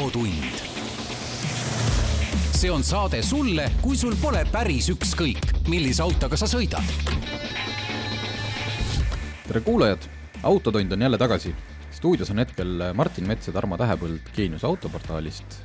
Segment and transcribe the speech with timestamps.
[0.00, 0.32] autotund.
[2.52, 6.84] see on saade sulle, kui sul pole päris ükskõik, millise autoga sa sõidad.
[9.48, 10.08] tere kuulajad,
[10.42, 11.54] Autotund on jälle tagasi.
[11.92, 15.60] stuudios on hetkel Martin Mets ja Tarmo Tähepõld Geenius autoportaalist.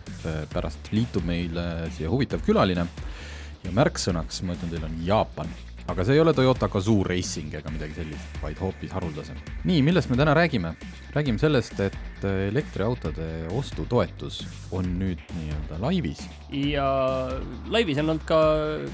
[0.54, 2.88] pärast liitub meile siia huvitav külaline
[3.64, 5.48] ja märksõnaks, ma ütlen teile, on Jaapan
[5.88, 9.38] aga see ei ole Toyota Gazoo Racing ega midagi sellist, vaid hoopis haruldasem.
[9.70, 10.74] nii, millest me täna räägime?
[11.16, 14.42] räägime sellest, et elektriautode ostutoetus
[14.76, 16.26] on nüüd nii-öelda laivis.
[16.50, 16.88] ja
[17.72, 18.40] laivis on olnud ka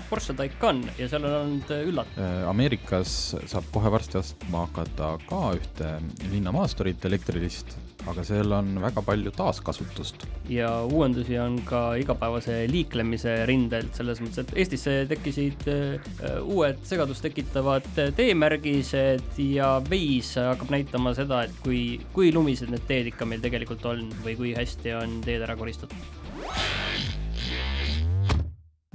[0.09, 2.19] Porsche Taycan ja seal on olnud üllatav.
[2.19, 5.95] Äh, Ameerikas saab kohe varsti ostma hakata ka ühte
[6.31, 7.77] linnamaasturit elektrilist
[8.09, 10.25] aga seal on väga palju taaskasutust.
[10.49, 17.23] ja uuendusi on ka igapäevase liiklemise rindelt, selles mõttes, et Eestisse tekkisid uh, uued segadust
[17.25, 23.43] tekitavad teemärgised ja Waze hakkab näitama seda, et kui, kui lumised need teed ikka meil
[23.43, 26.09] tegelikult on või kui hästi on teed ära koristatud.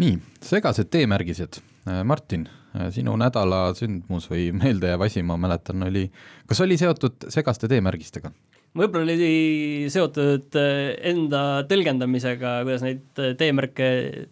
[0.03, 1.63] nii, segased teemärgised.
[1.89, 6.09] Äh, Martin, äh, sinu nädala sündmus või meeldejääv asi, ma mäletan, oli,
[6.47, 8.33] kas oli seotud segaste teemärgistega?
[8.77, 13.89] Võib-olla oli seotud äh, enda tõlgendamisega, kuidas neid äh, teemärke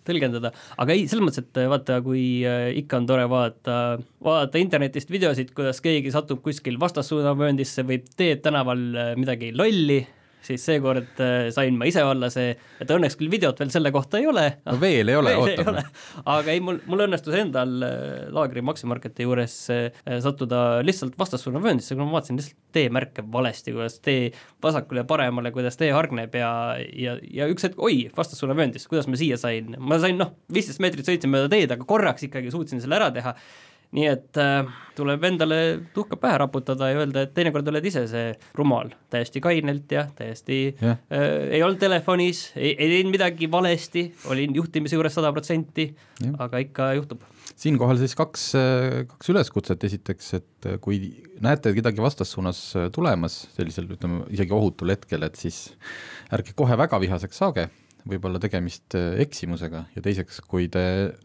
[0.06, 2.24] tõlgendada, aga ei, selles mõttes, et äh, vaata, kui
[2.80, 3.78] ikka on tore vaadata,
[4.24, 8.84] vaadata internetist videosid, kuidas keegi satub kuskil vastassuunavööndisse või teeb tänaval
[9.20, 10.02] midagi lolli
[10.46, 14.20] siis seekord äh, sain ma ise olla see, et õnneks küll videot veel selle kohta
[14.20, 14.46] ei ole.
[14.64, 15.84] no veel ei ole, ootame.
[16.36, 17.96] aga ei, mul, mul õnnestus endal äh,
[18.34, 19.88] Laagri Maximarketi juures äh,
[20.24, 24.30] sattuda lihtsalt vastassuunavööndisse, kuna ma vaatasin lihtsalt teemärke valesti, kuidas tee
[24.62, 26.50] vasakule ja paremale, kuidas tee hargneb ja,
[26.90, 31.06] ja, ja üks hetk, oi, vastassuunavööndis, kuidas ma siia sain, ma sain noh, viisteist meetrit
[31.08, 33.36] sõitsin mööda teed, aga korraks ikkagi suutsin selle ära teha
[33.94, 35.58] nii et äh, tuleb endale
[35.94, 40.58] tuhka pähe raputada ja öelda, et teinekord oled ise see rumal, täiesti kainelt ja täiesti
[40.72, 40.98] yeah.
[41.12, 41.26] äh,
[41.58, 45.88] ei olnud telefonis, ei, ei teinud midagi valesti, olin juhtimise juures sada protsenti,
[46.42, 47.22] aga ikka juhtub.
[47.54, 48.48] siinkohal siis kaks,
[49.12, 51.00] kaks üleskutset, esiteks, et kui
[51.44, 55.68] näete kedagi vastassuunas tulemas sellisel, ütleme isegi ohutul hetkel, et siis
[56.34, 57.68] ärge kohe väga vihaseks saage
[58.08, 59.84] võib olla tegemist äh, eksimusega.
[59.96, 60.84] Ja teiseks, kui te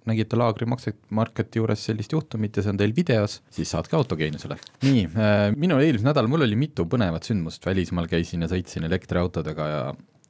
[0.09, 4.59] nägite Laagri Marketi juures sellist juhtumit ja see on teil videos, siis saatke autogeeniusele.
[4.87, 9.71] nii, äh, minul eelmisel nädalal, mul oli mitu põnevat sündmust, välismaal käisin ja sõitsin elektriautodega
[9.73, 9.81] ja,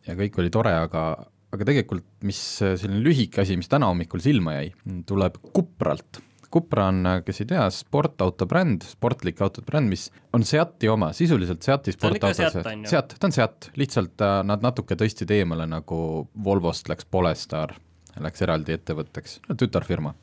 [0.07, 1.03] ja kõik oli tore, aga
[1.49, 4.73] aga tegelikult, mis äh, selline lühike asi, mis täna hommikul silma jäi,
[5.09, 10.89] tuleb Kupralt Cupra on, kes ei tea, sportauto bränd, sportlik autode bränd, mis on Seati
[10.89, 12.49] oma, sisuliselt Seati sportauto,
[12.89, 15.99] Seat, ta on Seat, lihtsalt äh, nad natuke tõstsid eemale, nagu
[16.45, 17.75] Volvost läks Polestar,
[18.19, 20.15] läks eraldi ettevõtteks, tütarfirma.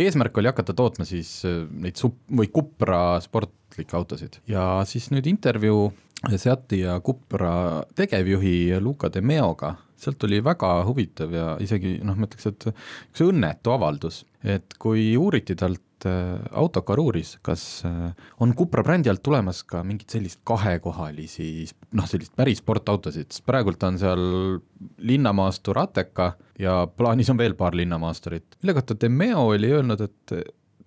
[0.00, 4.40] eesmärk oli hakata tootma siis äh, neid sup- või Cupra sportlikke autosid.
[4.48, 5.90] Ja siis nüüd intervjuu
[6.36, 12.28] Seati ja Cupra tegevjuhi Luca De Meoga sealt oli väga huvitav ja isegi noh, ma
[12.28, 18.84] ütleks, et üks õnnetu avaldus, et kui uuriti talt äh, autokaruuris, kas äh, on Cupra
[18.86, 21.50] brändi alt tulemas ka mingit sellist kahekohalisi
[21.98, 24.22] noh, sellist päris sportautosid, sest praegult on seal
[24.98, 30.38] linnamaastur Ateca ja plaanis on veel paar linnamaasturit, mille kohta Demeo oli öelnud, et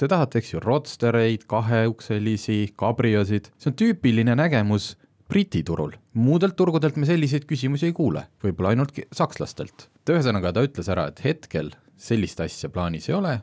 [0.01, 4.95] te tahate, eks ju, roadstereid, kaheukselisi, kabriosid, see on tüüpiline nägemus
[5.31, 5.93] Briti turul.
[6.13, 9.87] muudelt turgudelt me selliseid küsimusi ei kuule, võib-olla ainult sakslastelt.
[10.11, 13.37] ühesõnaga, ta ütles ära, et hetkel sellist asja plaanis ei ole,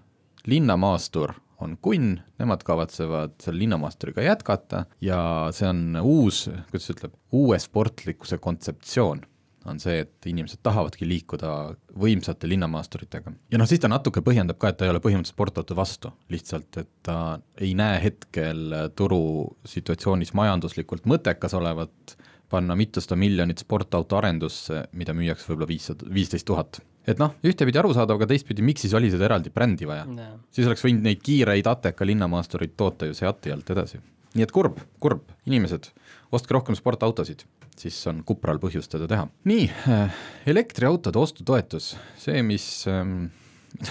[0.44, 1.32] linnamaastur
[1.64, 4.84] on kunn, nemad kavatsevad selle linnamaasturiga jätkata.
[5.00, 9.24] Ja see on uus, kuidas ütleb, uue sportlikkuse kontseptsioon
[9.66, 11.52] on see, et inimesed tahavadki liikuda
[11.98, 13.32] võimsate linnamaasturitega.
[13.52, 16.80] ja noh, siis ta natuke põhjendab ka, et ta ei ole põhimõtteliselt sportauto vastu, lihtsalt
[16.82, 22.16] et ta ei näe hetkel turusituatsioonis majanduslikult mõttekas olevat
[22.48, 26.80] panna mitusada miljonit sportauto arendusse, mida müüakse võib-olla viissada, viisteist tuhat.
[27.08, 30.28] et noh, ühtepidi arusaadav, aga teistpidi, miks siis oli seda eraldi brändi vaja no.?
[30.52, 34.00] siis oleks võinud neid kiireid Ateka linnamaastureid toota ju Seati alt edasi.
[34.34, 35.90] Nii et kurb, kurb, inimesed,
[36.34, 37.46] ostke rohkem sportautosid
[37.78, 39.26] siis on Kupral põhjust seda teha.
[39.48, 43.28] nii, äh, elektriautode ostutoetus, see, mis ähm,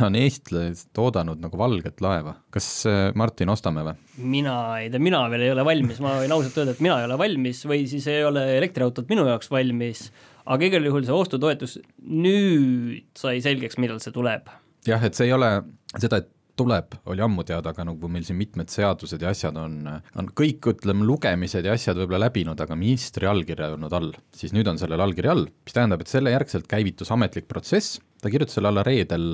[0.04, 2.38] on eestlased oodanud nagu valget laeva.
[2.54, 3.96] kas äh, Martin, ostame või?
[4.36, 7.10] mina ei tea, mina veel ei ole valmis, ma võin ausalt öelda, et mina ei
[7.10, 10.08] ole valmis või siis ei ole elektriautot minu jaoks valmis,
[10.46, 14.52] aga igal juhul see ostutoetus nüüd sai selgeks, millal see tuleb.
[14.88, 15.54] jah, et see ei ole
[15.96, 19.80] seda, et tuleb, oli ammu teada, aga nagu meil siin mitmed seadused ja asjad on,
[20.18, 24.56] on kõik, ütleme, lugemised ja asjad võib-olla läbinud, aga ministri allkirja ei olnud all, siis
[24.56, 28.58] nüüd on sellel allkiri all, mis tähendab, et selle järgselt käivitus ametlik protsess, ta kirjutas
[28.58, 29.28] selle alla reedel,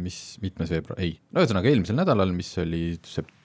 [0.00, 2.86] mis, mitmes veebruar, ei, no ühesõnaga eelmisel nädalal, mis oli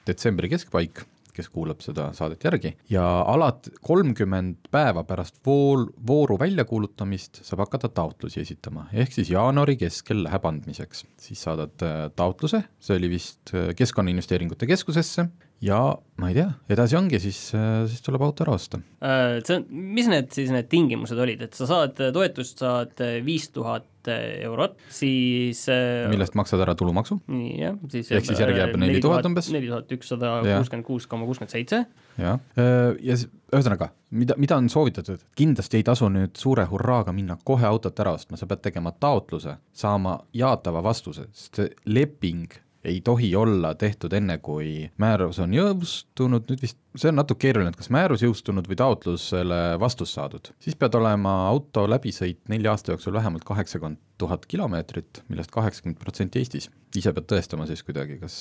[0.07, 1.03] detsembri keskpaik
[1.39, 7.91] kes kuulab seda saadet järgi, ja alat-, kolmkümmend päeva pärast vool, vooru väljakuulutamist saab hakata
[8.01, 11.05] taotlusi esitama, ehk siis jaanuari keskel läheb andmiseks.
[11.19, 15.29] siis saadad äh, taotluse, see oli vist äh, Keskkonnainvesteeringute Keskusesse,
[15.63, 15.79] ja
[16.19, 18.79] ma ei tea, edasi ongi, siis, äh, siis tuleb auto ära osta.
[18.99, 23.87] See on, mis need siis need tingimused olid, et sa saad toetust, saad viis tuhat
[24.09, 25.65] eurot, siis
[26.09, 27.19] millest maksad ära tulumaksu?
[27.59, 29.51] jah, siis ehk siis järgi jääb neli tuhat umbes?
[29.53, 31.83] neli tuhat ükssada kuuskümmend kuus koma kuuskümmend seitse.
[32.19, 33.19] jah, ja
[33.51, 38.15] ühesõnaga, mida, mida on soovitatud, kindlasti ei tasu nüüd suure hurraaga minna kohe autot ära
[38.17, 44.37] ostma, sa pead tegema taotluse, saama jaatava vastuse, sest leping ei tohi olla tehtud enne,
[44.43, 48.77] kui määrus on jõustunud, nüüd vist, see on natuke keeruline, et kas määrus jõustunud või
[48.79, 50.51] taotlusele vastus saadud.
[50.63, 56.39] siis pead olema auto läbisõit nelja aasta jooksul vähemalt kaheksakümmend tuhat kilomeetrit, millest kaheksakümmend protsenti
[56.39, 56.69] Eestis.
[56.95, 58.37] ise pead tõestama siis kuidagi, kas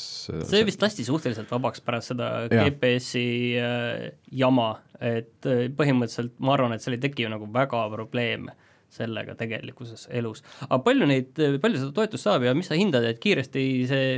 [0.50, 3.26] see vist lasti suhteliselt vabaks pärast seda GPS-i
[3.58, 4.70] äh, jama,
[5.00, 8.54] et äh, põhimõtteliselt ma arvan, et seal ei teki ju nagu väga probleeme
[8.92, 10.42] sellega tegelikkuses elus.
[10.68, 11.30] aga palju neid,
[11.62, 14.08] palju seda toetust saab ja mis sa hindad, et kiiresti see,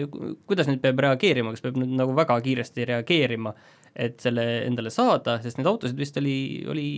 [0.49, 3.55] kuidas nüüd peab reageerima, kas peab nüüd nagu väga kiiresti reageerima,
[3.95, 6.39] et selle endale saada, sest neid autosid vist oli,
[6.71, 6.89] oli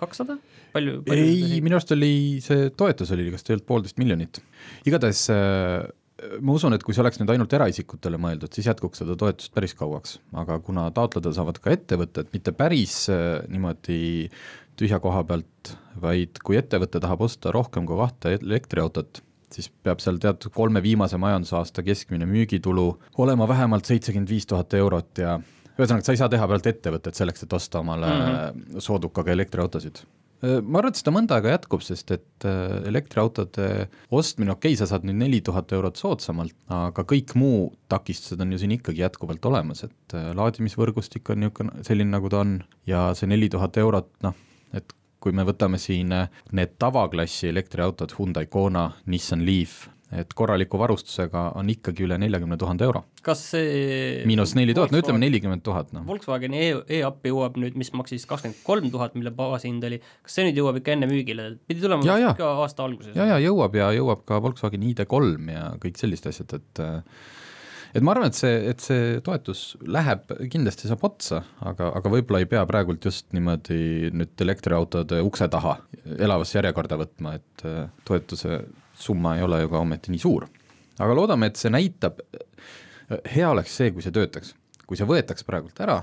[0.00, 0.38] kakssada,
[0.74, 2.12] palju, palju ei, minu arust oli
[2.44, 4.40] see toetus oli, kas olnud poolteist miljonit.
[4.88, 5.82] igatahes äh,
[6.44, 9.74] ma usun, et kui see oleks nüüd ainult eraisikutele mõeldud, siis jätkuks seda toetust päris
[9.76, 14.00] kauaks, aga kuna taotleda saavad ka ettevõtted, mitte päris äh, niimoodi
[14.80, 19.22] tühja koha pealt, vaid kui ettevõte tahab osta rohkem kui kahte elektriautot,
[19.52, 22.86] siis peab seal teatud kolme viimase majandusaasta keskmine müügitulu
[23.18, 25.36] olema vähemalt seitsekümmend viis tuhat eurot ja
[25.76, 28.80] ühesõnaga, sa ei saa teha pealt ettevõtet selleks, et osta omale mm -hmm.
[28.86, 30.04] soodukaga elektriautosid
[30.40, 32.46] ma arvan, et seda mõnda aega jätkub, sest et
[32.88, 38.40] elektriautode ostmine, okei okay,, sa saad nüüd neli tuhat eurot soodsamalt, aga kõik muu takistused
[38.40, 42.56] on ju siin ikkagi jätkuvalt olemas, et laadimisvõrgustik on niisugune selline, nagu ta on
[42.88, 44.38] ja see neli tuhat eurot, noh,
[44.76, 50.78] et kui me võtame siin äh, need tavaklassi elektriautod, Hyundai Kona, Nissan Leaf, et korraliku
[50.80, 53.04] varustusega on ikkagi üle neljakümne tuhande euro.
[53.22, 56.02] kas see miinus neli tuhat, no ütleme nelikümmend tuhat, noh.
[56.08, 60.48] Volkswageni e, e-up jõuab nüüd, mis maksis kakskümmend kolm tuhat, mille baashind oli, kas see
[60.48, 62.32] nüüd jõuab ikka enne müügile, pidi tulema ja, ja.
[62.38, 63.14] ka aasta alguses?
[63.14, 67.22] ja, ja jõuab ja jõuab ka Volkswagen ID3 ja kõik sellised asjad, et äh,
[67.94, 72.42] et ma arvan, et see, et see toetus läheb, kindlasti saab otsa, aga, aga võib-olla
[72.42, 75.76] ei pea praegult just niimoodi nüüd elektriautode ukse taha
[76.18, 78.62] elavasse järjekorda võtma, et äh, toetuse
[79.00, 80.48] summa ei ole ju ka ometi nii suur.
[81.00, 82.20] aga loodame, et see näitab,
[83.32, 84.54] hea oleks see, kui see töötaks.
[84.86, 86.00] kui see võetaks praegult ära,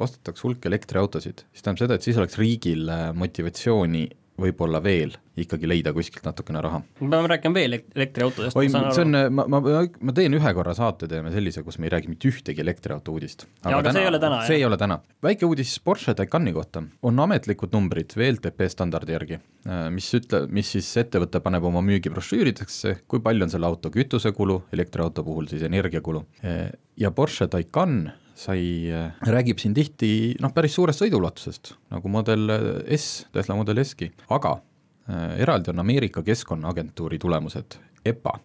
[0.00, 4.06] ostetaks hulk elektriautosid, siis tähendab seda, et siis oleks riigil äh, motivatsiooni
[4.42, 6.82] võib-olla veel ikkagi leida kuskilt natukene raha.
[7.00, 8.56] me peame rääkima veel elektriautodest.
[8.56, 11.94] oi, see on, ma, ma, ma teen ühe korra saate, teeme sellise, kus me ei
[11.94, 13.46] räägi mitte ühtegi elektriauto uudist.
[13.62, 14.60] aga, aga täna, see ei ole täna, see jah?
[14.60, 15.00] ei ole täna.
[15.24, 20.74] väike uudis Porsche Taycani kohta, on ametlikud numbrid VLTP standardi järgi, äh, mis ütle-, mis
[20.76, 26.26] siis ettevõte paneb oma müügibrošüüridesse, kui palju on selle auto kütusekulu, elektriauto puhul siis energiakulu,
[26.44, 26.66] äh,
[27.00, 28.10] ja Porsche Taycan
[28.42, 32.54] sai, äh, räägib siin tihti noh, päris suurest sõiduulatusest, nagu Model
[32.96, 38.38] S, Tesla Model S-gi, aga äh, eraldi on Ameerika Keskkonnaagentuuri tulemused, EPA,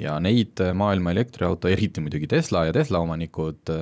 [0.00, 3.74] ja neid äh, maailma elektriauto, eriti muidugi Tesla ja Tesla omanikud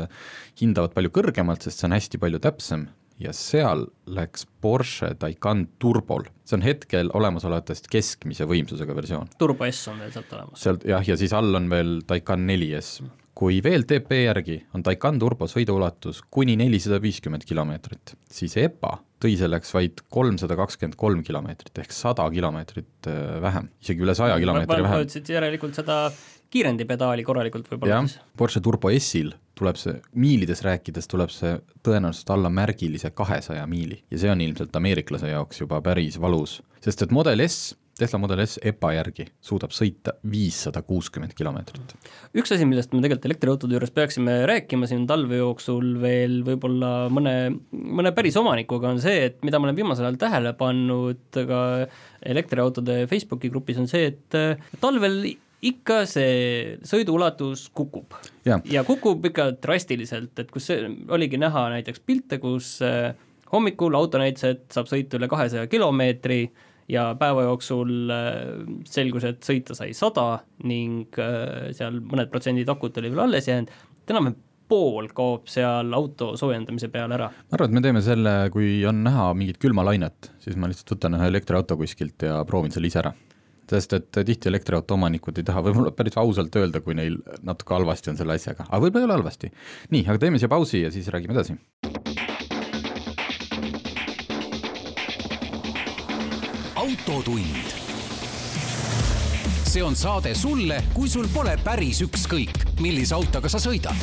[0.60, 2.90] hindavad palju kõrgemalt, sest see on hästi palju täpsem.
[3.22, 9.28] Ja seal läks Porsche Taycan turbol, see on hetkel olemasolevatest keskmise võimsusega versioon.
[9.38, 10.62] turbo S on veel sealt olemas.
[10.64, 13.04] sealt jah, ja siis all on veel Taycan 4S
[13.42, 19.74] kui VLTP järgi on Taycan turbo sõiduulatus kuni nelisada viiskümmend kilomeetrit, siis EPA tõi selleks
[19.74, 25.02] vaid kolmsada kakskümmend kolm kilomeetrit ehk sada kilomeetrit äh, vähem, isegi üle saja kilomeetri vähem.
[25.08, 25.98] ütlesid järelikult seda
[26.54, 28.20] kiirendipedaali korralikult võib-olla siis?
[28.38, 34.22] Porsche Turbo S-il tuleb see, miilides rääkides tuleb see tõenäoliselt alla märgilise kahesaja miili ja
[34.22, 38.56] see on ilmselt ameeriklase jaoks juba päris valus, sest et Model S Tesla Model S
[38.64, 41.92] EPA järgi suudab sõita viissada kuuskümmend kilomeetrit.
[42.38, 47.36] üks asi, millest me tegelikult elektriautode juures peaksime rääkima siin talve jooksul veel võib-olla mõne,
[47.70, 51.62] mõne päris omanikuga, on see, et mida ma olen viimasel ajal tähele pannud ka
[52.32, 55.24] elektriautode Facebooki grupis, on see, et talvel
[55.62, 58.16] ikka see sõiduulatus kukub.
[58.44, 63.12] ja kukub ikka drastiliselt, et kus see oligi näha näiteks pilte, kus äh,
[63.52, 66.46] hommikul auto näitas, et saab sõita üle kahesaja kilomeetri
[66.90, 68.38] ja päeva jooksul äh,
[68.88, 73.70] selgus, et sõita sai sada ning äh, seal mõned protsendid akut oli veel alles jäänud,
[74.08, 74.40] enam-vähem
[74.72, 77.28] pool kaob seal auto soojendamise peale ära.
[77.28, 81.18] ma arvan, et me teeme selle, kui on näha mingit külmalainet, siis ma lihtsalt võtan
[81.18, 83.12] ühe elektriauto kuskilt ja proovin selle ise ära
[83.72, 88.12] sest et tihti elektriauto omanikud ei taha võib-olla päris ausalt öelda, kui neil natuke halvasti
[88.12, 89.52] on selle asjaga, aga võib-olla ei ole halvasti.
[89.94, 91.56] nii, aga teeme siia pausi ja siis räägime edasi.
[97.02, 97.56] Autotund.
[99.66, 103.96] see on saade sulle, kui sul pole päris ükskõik, millise autoga sa sõidad.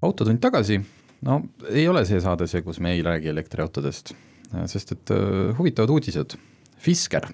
[0.00, 0.78] autotund tagasi,
[1.26, 4.14] no ei ole see saade see, kus me ei räägi elektriautodest,
[4.70, 6.38] sest et uh, huvitavad uudised.
[6.80, 7.26] Fisker,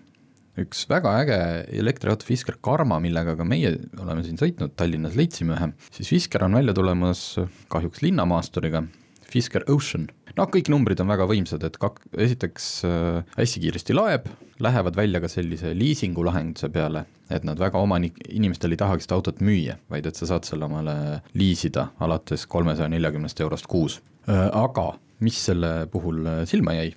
[0.59, 1.38] üks väga äge
[1.79, 6.59] elektriauto Fisker Karma, millega ka meie oleme siin sõitnud, Tallinnas leidsime ühe, siis Fisker on
[6.59, 7.37] välja tulemas
[7.71, 8.83] kahjuks linnamaasturiga,
[9.31, 14.28] Fisker Ocean noh, kõik numbrid on väga võimsad, et kak-, esiteks äh, hästi kiiresti laeb,
[14.62, 19.18] lähevad välja ka sellise liisingu lahenduse peale, et nad väga omanik, inimestel ei tahagi seda
[19.18, 20.96] autot müüa, vaid et sa saad selle omale
[21.38, 24.00] liisida alates kolmesaja neljakümnest eurost kuus.
[24.28, 26.92] Äh, aga mis selle puhul silma jäi,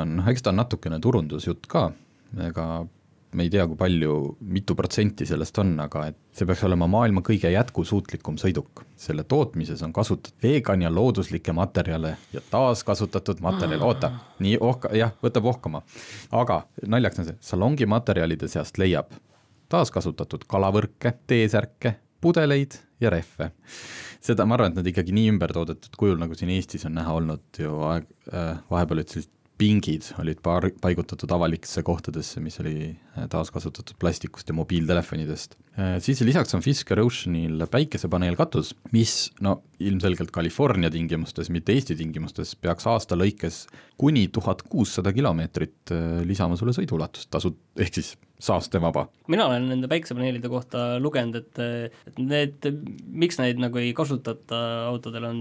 [0.00, 1.90] on, eks ta on natukene turundusjutt ka,
[2.48, 2.66] ega
[3.36, 7.22] me ei tea, kui palju, mitu protsenti sellest on, aga et see peaks olema maailma
[7.26, 8.84] kõige jätkusuutlikum sõiduk.
[8.96, 15.12] selle tootmises on kasutatud vegan ja looduslikke materjale ja taaskasutatud materjale, oota, nii ohka, jah,
[15.22, 15.82] võtab ohkama.
[16.32, 19.12] aga naljakas on see, salongi materjalide seast leiab
[19.72, 23.50] taaskasutatud kalavõrke, T-särke, pudeleid ja rehve.
[24.26, 27.60] seda ma arvan, et nad ikkagi nii ümbertoodetud kujul, nagu siin Eestis on näha olnud
[27.62, 33.96] ju aeg äh,, vahepeal sellised pingid olid paar-, paigutatud avalikesse kohtadesse, mis oli äh, taaskasutatud
[34.00, 35.56] plastikust ja mobiiltelefonidest.
[35.78, 42.54] Äh, siis lisaks on Fisker Oceanil päikesepaneelkatus, mis no ilmselgelt California tingimustes, mitte Eesti tingimustes,
[42.60, 43.64] peaks aasta lõikes
[44.00, 49.06] kuni tuhat kuussada kilomeetrit äh, lisama sulle sõiduulatust, tasud, ehk siis saastevaba.
[49.32, 52.66] mina olen nende päiksepaneelide kohta lugenud, et, et need,
[53.08, 54.58] miks neid nagu ei kasutata
[54.90, 55.38] autodel, on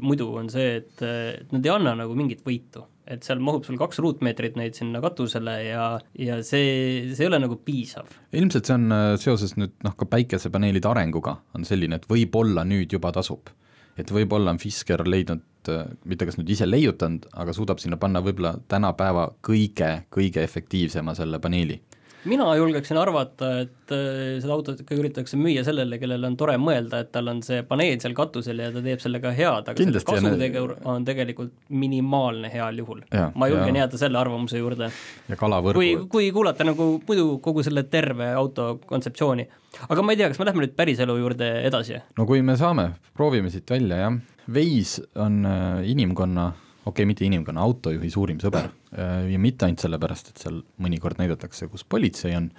[0.00, 3.78] muidu, on see, et, et nad ei anna nagu mingit võitu et seal mahub sul
[3.80, 5.84] kaks ruutmeetrit neid sinna katusele ja,
[6.18, 8.10] ja see, see ei ole nagu piisav.
[8.36, 12.92] ilmselt see on äh, seoses nüüd noh, ka päikesepaneelide arenguga on selline, et võib-olla nüüd
[12.92, 13.52] juba tasub.
[13.98, 18.22] et võib-olla on Fisker leidnud, äh, mitte kas nüüd ise leiutanud, aga suudab sinna panna
[18.24, 21.80] võib-olla tänapäeva kõige, kõige efektiivsema selle paneeli
[22.24, 27.02] mina julgeksin arvata, et äh, seda autot ikka üritatakse müüa sellele, kellel on tore mõelda,
[27.04, 30.32] et tal on see paneel seal katusel ja ta teeb sellega head, aga Kindlasti, selle
[30.34, 33.04] kasutegur on tegelikult minimaalne heal juhul.
[33.12, 33.84] ma julgen ja.
[33.84, 34.90] jääda selle arvamuse juurde.
[35.28, 35.78] ja kalavõrgu.
[35.78, 39.48] kui, kui kuulata nagu muidu kogu selle terve auto kontseptsiooni.
[39.88, 42.02] aga ma ei tea, kas me lähme nüüd päriselu juurde edasi?
[42.18, 44.18] no kui me saame, proovime siit välja, jah.
[44.48, 46.52] Waze on äh, inimkonna
[46.88, 48.70] okei okay,, mitte inimkonna, autojuhi suurim sõber.
[48.96, 52.50] Äh, ja mitte ainult sellepärast, et seal mõnikord näidatakse, kus politsei on,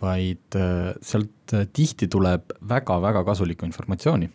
[0.00, 4.30] vaid äh, sealt äh, tihti tuleb väga-väga kasulikku informatsiooni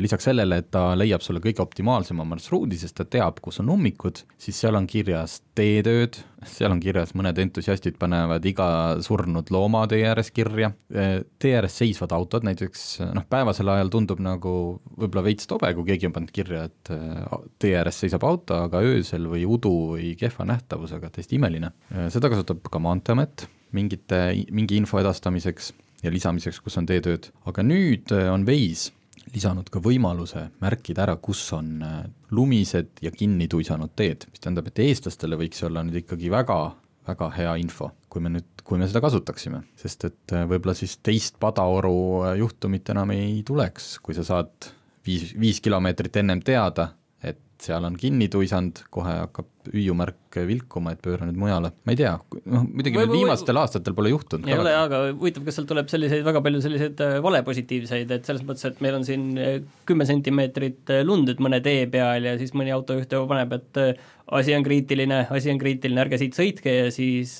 [0.00, 4.22] lisaks sellele, et ta leiab sulle kõige optimaalsema marsruudi, sest ta teab, kus on ummikud,
[4.40, 6.16] siis seal on kirjas teetööd,
[6.48, 8.68] seal on kirjas, mõned entusiastid panevad iga
[9.04, 14.22] surnud looma tee ääres kirja, äh, tee ääres seisvad autod näiteks, noh, päevasel ajal tundub
[14.24, 14.56] nagu
[14.96, 18.80] võib-olla veits tobe, kui keegi on pannud kirja, et äh, tee ääres seisab auto, aga
[18.80, 21.74] öösel või udu või kehva nähtavusega, täiesti imeline.
[22.12, 28.12] seda kasutab ka Maanteeamet mingite, mingi info edastamiseks ja lisamiseks, kus on teetööd, aga nüüd
[28.32, 28.95] on Waze
[29.36, 32.00] lisanud ka võimaluse märkida ära, kus on äh,
[32.34, 36.58] lumised ja kinni tuisanud teed, mis tähendab, et eestlastele võiks olla nüüd ikkagi väga,
[37.08, 40.98] väga hea info, kui me nüüd, kui me seda kasutaksime, sest et äh, võib-olla siis
[41.04, 44.70] teist padaoru äh, juhtumit enam ei tuleks, kui sa saad
[45.06, 46.90] viis, viis kilomeetrit ennem teada,
[47.62, 52.12] seal on kinni tuisanud, kohe hakkab hüüumärk vilkuma, et pööra nüüd mujale, ma ei tea,
[52.52, 54.48] noh muidugi või, viimastel või, aastatel pole juhtunud.
[54.50, 58.28] ei ole jaa, aga huvitav, kas sealt tuleb selliseid, väga palju selliseid äh, valepositiivseid, et
[58.28, 59.54] selles mõttes, et meil on siin äh,
[59.88, 64.02] kümme sentimeetrit äh, lund nüüd mõne tee peal ja siis mõni autojuht juba paneb, et
[64.36, 67.38] asi on kriitiline, asi on kriitiline, ärge siit sõitke ja siis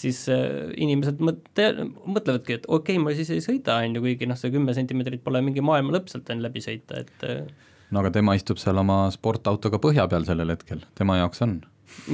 [0.00, 1.66] siis inimesed mõtte,
[2.06, 5.20] mõtlevadki, et okei okay,, ma siis ei sõida, on ju, kuigi noh, see kümme sentimeetrit
[5.24, 7.26] pole mingi maailma lõpp sealt on läbi sõita, et
[7.90, 11.60] no aga tema istub seal oma sportautoga põhja peal sellel hetkel, tema jaoks on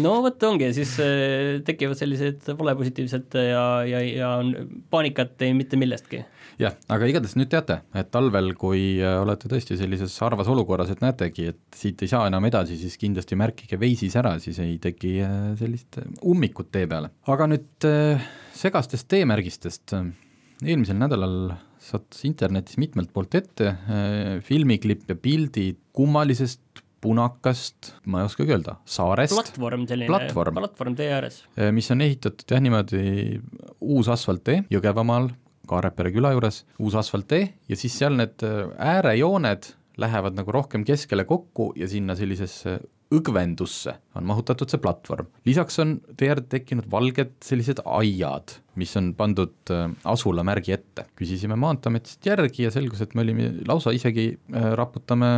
[0.01, 4.53] no vot ongi, siis äh, tekivad sellised valepositiivsed ja, ja, ja on
[4.93, 6.23] paanikat ei mitte millestki.
[6.61, 11.05] jah, aga igatahes nüüd teate, et talvel, kui äh, olete tõesti sellises harvas olukorras, et
[11.05, 15.15] näetegi, et siit ei saa enam edasi, siis kindlasti märkige veisis ära, siis ei teki
[15.25, 17.13] äh, sellist ummikut tee peale.
[17.33, 17.91] aga nüüd
[18.57, 19.97] segastest teemärgistest,
[20.65, 21.57] eelmisel nädalal
[21.87, 23.73] sattus internetis mitmelt poolt ette
[24.45, 29.35] filmiklipp ja pildid kummalisest punakast, ma ei oskagi öelda, saarest.
[29.37, 31.43] platvorm selline, platvorm, platvorm tee ääres.
[31.57, 33.03] Eh, mis on ehitatud jah, niimoodi
[33.81, 35.31] uus asfalttee Jõgevamaal,
[35.67, 38.61] Kaarepere küla juures, uus asfalttee ja siis seal need eh,
[38.95, 42.79] äärejooned lähevad nagu rohkem keskele kokku ja sinna sellisesse
[43.15, 45.29] õgvendusse on mahutatud see platvorm.
[45.47, 51.05] lisaks on tee äärde tekkinud valged sellised aiad, mis on pandud äh, asulamärgi ette.
[51.19, 55.31] küsisime Maanteeametist järgi ja selgus, et me olime lausa isegi, äh, raputame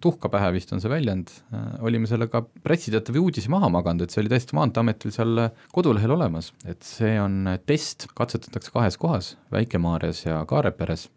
[0.00, 4.14] tuhka pähe, vist on see väljend, äh, olime sellega pressiteate või uudisi maha maganud, et
[4.14, 5.44] see oli täiesti Maanteeametil seal
[5.76, 11.10] kodulehel olemas, et see on test, katsetatakse kahes kohas, Väike-Maarjas ja Kaareperes,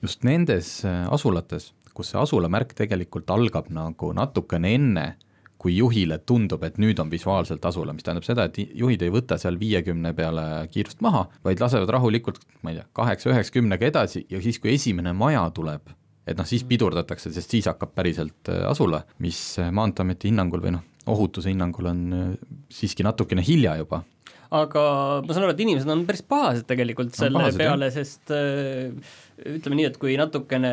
[0.00, 5.06] just nendes asulates kus see asulamärk tegelikult algab nagu natukene enne,
[5.60, 9.36] kui juhile tundub, et nüüd on visuaalselt asula, mis tähendab seda, et juhid ei võta
[9.40, 14.56] seal viiekümne peale kiirust maha, vaid lasevad rahulikult, ma ei tea, kaheksa-üheksakümnega edasi ja siis,
[14.62, 15.92] kui esimene maja tuleb,
[16.24, 20.78] et noh, siis pidurdatakse, sest siis hakkab päriselt äh, asula, mis äh, Maanteeameti hinnangul või
[20.78, 22.30] noh, ohutuse hinnangul on äh,
[22.72, 24.04] siiski natukene hilja juba.
[24.50, 24.82] Aga
[25.22, 28.88] ma saan aru, et inimesed on päris pahased tegelikult selle no, pahased, peale, sest äh,
[29.46, 30.72] ütleme nii, et kui natukene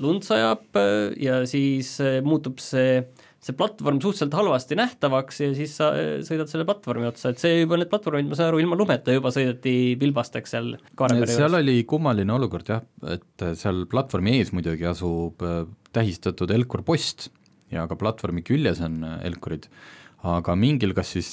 [0.00, 3.02] lund sajab äh, ja siis muutub see
[3.40, 5.86] see platvorm suhteliselt halvasti nähtavaks ja siis sa
[6.26, 9.32] sõidad selle platvormi otsa, et see juba, need platvormid, ma saan aru, ilma lumeta juba
[9.32, 15.40] sõideti vilbasteks seal Kaarepere seal oli kummaline olukord jah, et seal platvormi ees muidugi asub
[15.96, 17.30] tähistatud Elkur post
[17.70, 19.68] ja ka platvormi küljes on Elkurid,
[20.26, 21.30] aga mingil kas siis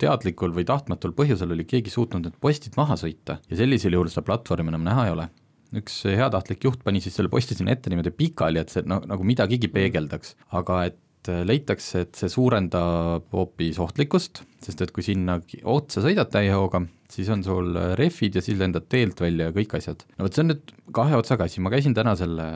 [0.00, 4.26] teadlikul või tahtmatul põhjusel oli keegi suutnud need postid maha sõita ja sellisel juhul seda
[4.26, 5.28] platvormi enam näha ei ole.
[5.76, 9.24] üks heatahtlik juht pani siis selle posti sinna ette niimoodi pikali, et see no nagu
[9.26, 11.00] midagigi peegeldaks, aga et
[11.46, 17.44] leitakse, et see suurendab hoopis ohtlikkust, sest et kui sinna otsa sõidad täiehooga, siis on
[17.46, 20.04] sul rehvid ja siis lendad teelt välja ja kõik asjad.
[20.16, 22.46] no vot, see on nüüd kahe otsaga asi, ma käisin täna selle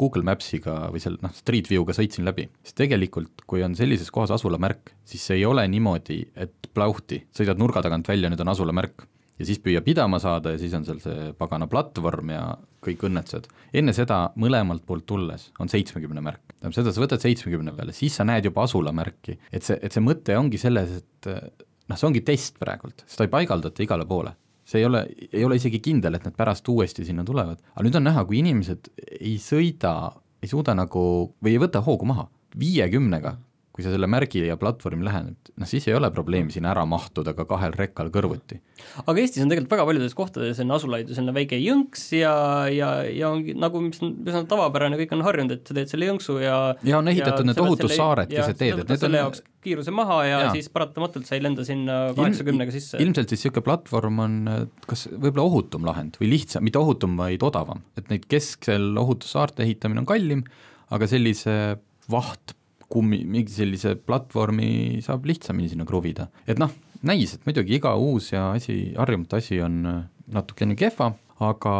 [0.00, 4.32] Google Maps'iga või seal noh, Street View'ga sõitsin läbi, siis tegelikult, kui on sellises kohas
[4.34, 9.06] asulamärk, siis see ei ole niimoodi, et plauhti, sõidad nurga tagant välja, nüüd on asulamärk
[9.38, 12.42] ja siis püüab pidama saada ja siis on seal see pagana platvorm ja
[12.84, 13.48] kõik õnnetused.
[13.72, 18.16] enne seda mõlemalt poolt tulles on seitsmekümne märk, tähendab seda, sa võtad seitsmekümne peale, siis
[18.18, 21.30] sa näed juba asulamärki, et see, et see mõte ongi selles, et
[21.88, 24.36] noh, see ongi test praegult, seda ei paigaldata igale poole.
[24.68, 25.00] See ei ole,
[25.32, 28.38] ei ole isegi kindel, et nad pärast uuesti sinna tulevad, aga nüüd on näha, kui
[28.38, 31.02] inimesed ei sõida, ei suuda nagu
[31.42, 32.28] või ei võta hoogu maha,
[32.58, 33.34] viiekümnega
[33.72, 37.32] kui sa selle märgi ja platvormi lähened, noh siis ei ole probleemi sinna ära mahtuda
[37.36, 38.58] ka kahel rekkal kõrvuti.
[39.00, 42.34] aga Eestis on tegelikult väga paljudes kohtades on asulaid ju selline väike jõnks ja,
[42.68, 46.10] ja, ja ongi nagu, mis on üsna tavapärane, kõik on harjunud, et sa teed selle
[46.10, 49.94] jõnksu ja ja on ehitatud need ohutussaared keset teed, et need selle on jaoks kiiruse
[49.94, 53.00] maha ja, ja siis paratamatult sa ei lenda sinna kaheksakümnega sisse.
[53.00, 54.40] ilmselt siis niisugune platvorm on
[54.84, 60.04] kas võib-olla ohutum lahend või lihtsam, mitte ohutum, vaid odavam, et neid kesksel ohutussaarte ehitamine
[60.04, 60.44] on kallim,
[60.92, 61.54] aga sellise
[62.12, 62.52] vaht
[62.92, 66.72] kummi, mingi sellise platvormi saab lihtsamini sinna kruvida, et noh,
[67.08, 70.02] näis, et muidugi iga uus ja asi, harjumatu asi on äh,
[70.32, 71.74] natukene kehva, aga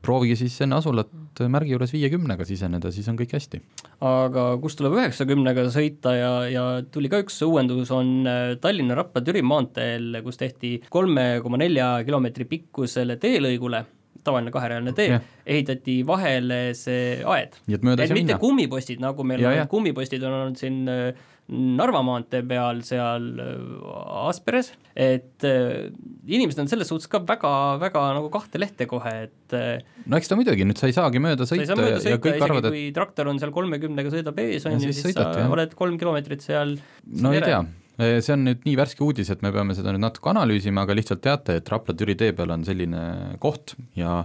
[0.00, 1.10] proovige siis enne asulat
[1.52, 3.60] märgi juures viiekümnega siseneda, siis on kõik hästi.
[4.04, 10.20] aga kust tuleb üheksakümnega sõita ja, ja tuli ka üks uuendus, on äh, Tallinna-Rapla-Türi maanteel,
[10.24, 13.84] kus tehti kolme koma nelja kilomeetri pikkusele teelõigule
[14.26, 17.58] tavaline kaherealine tee, ehitati vahele see aed.
[17.68, 18.38] et mitte minna.
[18.40, 24.28] kummipostid, nagu meil ja, on, kummipostid on olnud siin äh, Narva maantee peal seal äh,
[24.28, 25.88] Asperes, et äh,
[26.30, 27.52] inimesed on selles suhtes ka väga,
[27.82, 29.58] väga nagu kahte lehte kohe, et
[30.06, 32.70] no eks ta muidugi, nüüd sa ei saagi mööda sõita, mööda sõita ja kõik arvavad,
[32.70, 35.52] et kui traktor on seal kolmekümnega sõidab ees, on ju, siis sõidad, sa jah.
[35.56, 36.76] oled kolm kilomeetrit seal
[37.24, 37.64] no ei tea,
[38.00, 41.20] see on nüüd nii värske uudis, et me peame seda nüüd natuke analüüsima, aga lihtsalt
[41.24, 43.02] teate, et Rapla-Türi tee peal on selline
[43.42, 44.22] koht ja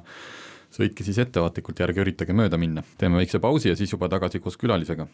[0.71, 2.83] sõitke siis ettevaatlikult ja ärge üritage mööda minna.
[2.97, 5.07] teeme väikse pausi ja siis juba tagasi koos külalisega.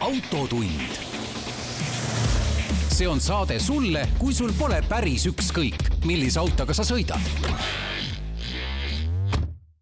[0.00, 0.96] autotund.
[2.96, 7.20] see on saade sulle, kui sul pole päris ükskõik, millise autoga sa sõidad.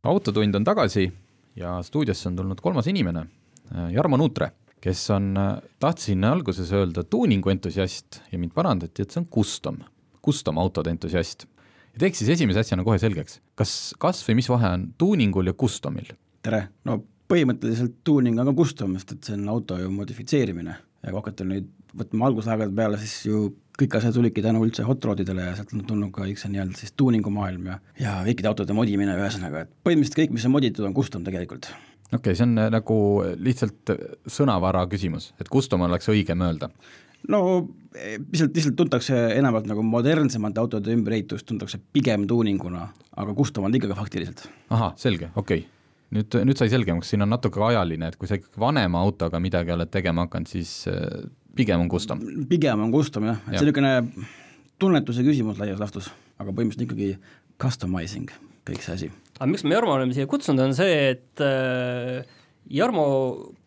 [0.03, 1.07] autotund on tagasi
[1.55, 3.44] ja stuudiosse on tulnud kolmas inimene Äh,
[3.95, 4.51] Jarmo Nuutre,
[4.85, 9.81] kes on, äh, tahtsin alguses öelda tuuningu entusiast ja mind parandati, et see on custom,
[10.25, 11.47] custom autode entusiast.
[11.95, 15.57] ja teeks siis esimese asjana kohe selgeks, kas, kas või mis vahe on tuuningul ja
[15.57, 16.13] customil?
[16.45, 17.01] tere, no
[17.31, 21.47] põhimõtteliselt tuuning on ka custom, sest et see on auto ju modifitseerimine ja kui hakata
[21.49, 23.47] nüüd võtma algusaegade peale, siis ju
[23.79, 26.95] kõik asjad tulidki tänu üldse hot rodidele ja sealt on tulnud ka see nii-öelda siis
[26.99, 30.95] tuuningu maailm ja, ja kõikide autode modimine, ühesõnaga, et põhimõtteliselt kõik, mis on moditud, on
[30.97, 31.71] custom tegelikult.
[32.13, 32.99] Okei okay,, see on äh, nagu
[33.37, 33.95] lihtsalt
[34.27, 36.71] sõnavara küsimus, et custom oleks õigem öelda
[37.29, 37.43] no
[37.95, 43.79] eh, lihtsalt, lihtsalt tuntakse enamalt nagu modernsemate autode ümberehitust tuntakse pigem tuuninguna, aga custom on
[43.79, 44.49] ikkagi faktiliselt.
[44.71, 45.71] ahah, selge, okei okay
[46.15, 49.75] nüüd, nüüd sai selgemaks, siin on natuke ajaline, et kui sa ikkagi vanema autoga midagi
[49.75, 52.23] oled tegema hakanud, siis äh, pigem on custom.
[52.51, 53.61] pigem on custom jah, et ja.
[53.61, 54.27] see niisugune
[54.83, 57.11] tunnetuse küsimus laias laastus, aga põhimõtteliselt ikkagi
[57.63, 58.33] customizing,
[58.69, 59.11] kõik see asi.
[59.39, 62.25] Aga miks me Jarmo oleme siia kutsunud, on see, et äh,
[62.71, 63.05] Jarmo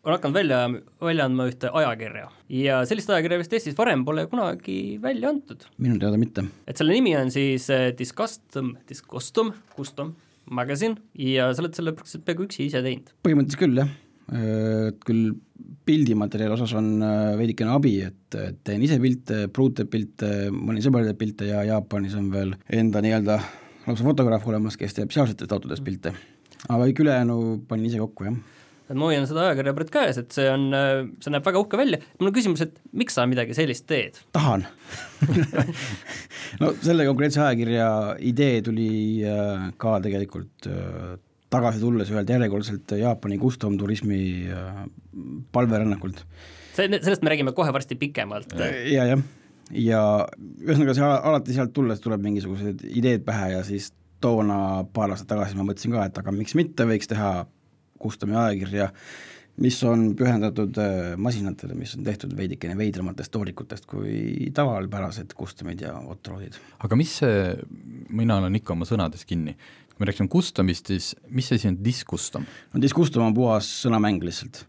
[0.07, 0.59] on hakanud välja,
[1.03, 5.67] välja andma ühte ajakirja ja sellist ajakirja vist Eestis varem pole kunagi välja antud.
[5.77, 6.47] minu teada mitte.
[6.65, 10.15] et selle nimi on siis äh, Discustom, Discustom, Custom
[10.49, 13.11] Magazine ja sa oled selle praktiliselt peaaegu üksi ise teinud?
[13.27, 13.95] põhimõtteliselt küll, jah.
[14.27, 15.37] Et küll
[15.87, 21.05] pildimaterjali osas on äh, veidikene abi, et teen ise pilte, pruut teeb pilte, mõni sõber
[21.07, 23.39] teeb pilte ja Jaapanis on veel enda nii-öelda
[23.87, 26.13] lausa fotograaf olemas, kes teeb sealsetest autodest pilte.
[26.67, 28.37] aga kõik ülejäänu panin ise kokku, jah
[28.87, 30.69] et ma hoian seda ajakirja praegu käes, et see on,
[31.23, 34.19] see näeb väga uhke välja, mul on küsimus, et miks sa midagi sellist teed?
[34.35, 34.63] tahan
[36.61, 37.87] no selle konkreetse ajakirja
[38.29, 38.89] idee tuli
[39.27, 41.17] äh, ka tegelikult äh,
[41.53, 44.21] tagasi tulles ühelt järjekordselt Jaapani custom turismi
[44.51, 44.85] äh,
[45.51, 46.23] palverännakult.
[46.77, 48.55] see, sellest me räägime kohe varsti pikemalt.
[48.87, 49.27] ja, jah,
[49.71, 50.01] ja
[50.63, 53.91] ühesõnaga see alati sealt tulles tuleb mingisugused ideed pähe ja siis
[54.23, 57.31] toona paar aastat tagasi ma mõtlesin ka, et aga miks mitte, võiks teha
[57.97, 58.91] Kustomi ajakirja,
[59.65, 65.95] mis on pühendatud äh, masinatele, mis on tehtud veidikene veidramatest toorikutest kui tavapärased customid ja
[65.97, 66.59] otroodid.
[66.85, 67.55] aga mis see,
[68.13, 69.55] mina olen ikka oma sõnades kinni,
[69.97, 72.45] kui me rääkisime customist, siis mis asi on discustom?
[72.73, 74.63] no discustom on puhas sõnamäng lihtsalt.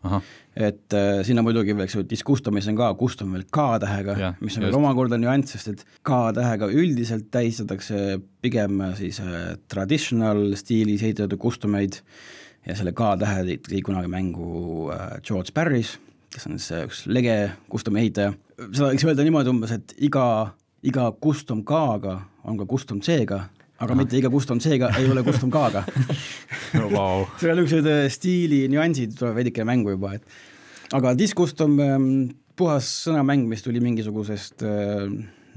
[0.56, 4.66] et äh, sinna muidugi veel, eks ju, discustomis on ka custom veel K-tähega, mis on
[4.66, 12.00] veel omakorda nüanss, sest et K-tähega üldiselt tähistatakse pigem siis äh, traditional stiilis ehitatud customeid
[12.02, 12.36] äh,,
[12.68, 15.96] ja selle K-tähe tõi kunagi mängu äh, George Barris,
[16.32, 17.36] kes on siis üks lege
[17.72, 18.34] custom ehitaja,
[18.68, 20.24] seda võiks öelda niimoodi umbes, et iga,
[20.86, 23.46] iga custom K-ga on ka custom C-ga,
[23.78, 23.98] aga Aha.
[24.00, 25.84] mitte iga custom C-ga ei ole custom K-ga
[26.78, 27.24] no, wow.
[27.38, 32.08] seal on niisugused äh, stiili nüansid tulevad veidikene mängu juba, et aga discustom ähm,
[32.58, 35.06] puhas sõnamäng, mis tuli mingisugusest äh,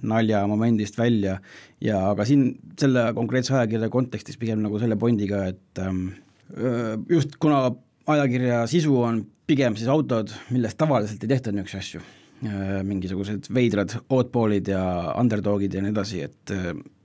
[0.05, 1.39] naljamomendist välja
[1.81, 6.07] ja aga siin selle konkreetse ajakirja kontekstis pigem nagu selle pointiga, et ähm,
[7.09, 7.67] just kuna
[8.11, 12.01] ajakirja sisu on pigem siis autod, millest tavaliselt ei tehta niisuguseid asju,
[12.87, 14.81] mingisugused veidrad oddball'id ja
[15.19, 16.53] underdog'id ja nii edasi, et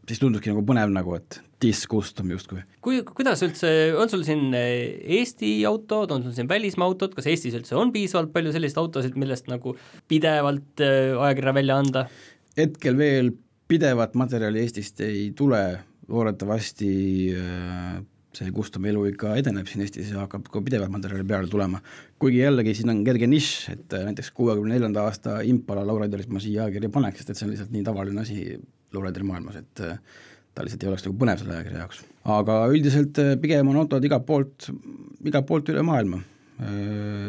[0.06, 2.60] siis tunduski nagu põnev nagu, et discustom justkui.
[2.84, 7.56] kui, kuidas üldse, on sul siin Eesti autod, on sul siin välismaa autod, kas Eestis
[7.58, 9.76] üldse on piisavalt palju selliseid autosid, millest nagu
[10.10, 12.06] pidevalt ajakirja välja anda?
[12.56, 13.32] hetkel veel
[13.68, 15.62] pidevat materjali Eestist ei tule,
[16.08, 16.90] loodetavasti
[18.36, 21.80] see custom elu ikka edeneb siin Eestis ja hakkab ka pidevalt materjali peale tulema.
[22.20, 26.66] kuigi jällegi siin on kerge nišš, et näiteks kuuekümne neljanda aasta Impala lowriderit ma siia
[26.66, 28.42] ajakirja paneks, sest et see on lihtsalt nii tavaline asi
[28.96, 29.98] lowrideri maailmas, et äh,
[30.54, 32.00] ta lihtsalt ei oleks nagu põnev selle ajakirja jaoks.
[32.36, 34.70] aga üldiselt äh, pigem on autod igalt poolt,
[35.24, 36.22] igalt poolt üle maailma.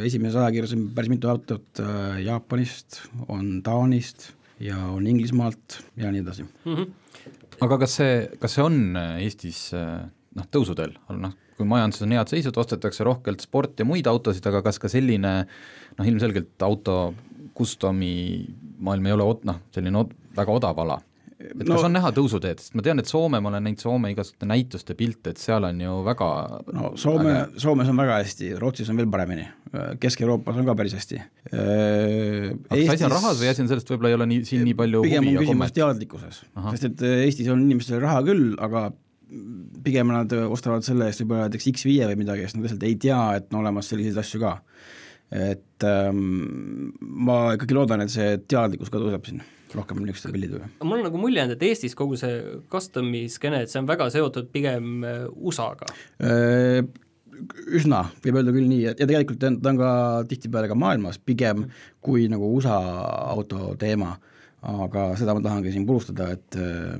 [0.07, 1.81] Esimeses ajakirjas on päris mitu autot
[2.23, 4.29] Jaapanist, on Taanist
[4.63, 6.75] ja on Inglismaalt ja nii edasi mm.
[6.77, 7.25] -hmm.
[7.67, 12.57] aga kas see, kas see on Eestis noh, tõusuteel, noh, kui majanduses on head seisud,
[12.61, 15.33] ostetakse rohkelt sport- ja muid autosid, aga kas ka selline
[15.97, 17.13] noh, ilmselgelt auto
[17.57, 18.45] customi
[18.77, 20.99] maailm ei ole noh, selline od väga odav ala
[21.47, 24.11] et no, kas on näha tõusuteed, sest ma tean, et Soome, ma olen näinud Soome
[24.13, 26.29] igasuguste näituste pilte, et seal on ju väga
[26.75, 29.47] no Soome väga..., Soomes on väga hästi, Rootsis on veel paremini,
[30.03, 31.19] Kesk-Euroopas on ka päris hästi.
[31.53, 34.77] aga kas asi on rahas või asi on sellest, võib-olla ei ole nii, siin nii
[34.77, 38.89] palju pigem on küsimus teadlikkuses, sest et Eestis on inimestel raha küll, aga
[39.83, 43.19] pigem nad ostavad selle eest võib-olla näiteks X5 või midagi, sest nad lihtsalt ei tea,
[43.39, 44.53] et on olemas selliseid asju ka.
[45.33, 49.45] Et ähm, ma ikkagi loodan, et see teadlikkus ka tõuseb siin.
[49.75, 50.69] Rohkem niisuguste pillidega.
[50.79, 52.37] mul on nagu mulje jäänud, et Eestis kogu see
[52.71, 55.89] custom'i skeene, et see on väga seotud pigem äh, USA-ga.
[56.23, 56.79] Äh,
[57.75, 59.91] üsna, võib öelda küll nii, ja tegelikult ta on ka
[60.29, 61.67] tihtipeale ka maailmas pigem
[62.03, 62.79] kui nagu USA
[63.27, 64.15] auto teema.
[64.67, 66.95] Aga seda ma tahangi siin purustada, et äh,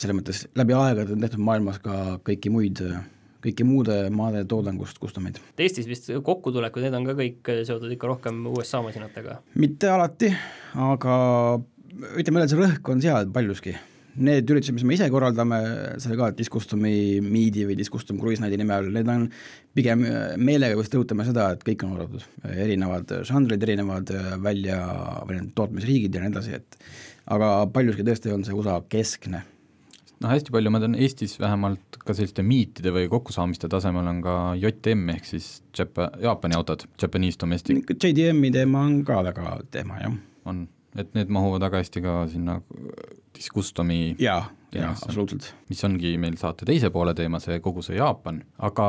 [0.00, 2.80] selles mõttes läbi aegade on tehtud maailmas ka kõiki muid,
[3.42, 5.40] kõiki muude maade toodangust customeid.
[5.58, 9.40] Eestis vist kokkutulekud, need on ka kõik seotud ikka rohkem USA masinatega?
[9.58, 10.32] mitte alati,
[10.78, 11.16] aga
[12.18, 13.76] ütleme see rõhk on seal paljuski
[14.20, 15.58] need üritused, mis me ise korraldame,
[16.02, 19.24] selle ka Discustumi Meet'i või Discustum Cruise Nighti nime all, need on
[19.76, 20.04] pigem
[20.36, 24.12] meelega just rõhutame seda, et kõik on oodatud, erinevad žanrid, erinevad
[24.44, 24.82] välja,
[25.28, 26.76] või need tootmisriigid ja nii edasi, et
[27.32, 29.46] aga paljuski tõesti on see USA keskne
[30.22, 34.36] noh, hästi palju ma tean Eestis vähemalt ka selliste miitide või kokkusaamiste tasemel on ka
[34.60, 37.90] JM ehk siis Japa-, Jaapani autod, Japanese domestic.
[37.96, 40.16] JDM-i teema on ka väga teema, jah.
[40.50, 40.66] on,
[40.98, 42.60] et need mahuvad väga hästi ka sinna
[43.32, 44.42] Discustomi jaa,
[44.76, 45.46] jaa, absoluutselt.
[45.70, 48.86] mis ongi meil saate teise poole teema, see kogu see Jaapan, aga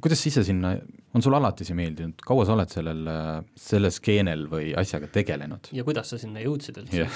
[0.00, 0.76] kuidas sa ise sinna,
[1.10, 3.10] on sulle alati see meeldinud, kaua sa oled sellel,
[3.58, 5.72] sellel skeenel või asjaga tegelenud?
[5.74, 7.08] ja kuidas sa sinna jõudsid üldse